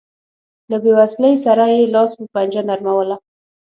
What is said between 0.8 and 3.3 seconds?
بېوزلۍ سره یې لاس و پنجه نرموله.